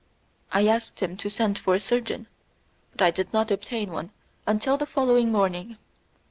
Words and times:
I 0.51 0.65
asked 0.65 0.99
him 0.99 1.15
to 1.17 1.29
send 1.29 1.59
for 1.59 1.75
a 1.75 1.79
surgeon, 1.79 2.25
but 2.91 3.03
I 3.03 3.11
did 3.11 3.31
not 3.33 3.51
obtain 3.51 3.91
one 3.91 4.09
until 4.47 4.75
the 4.75 4.87
following 4.87 5.31
morning. 5.31 5.77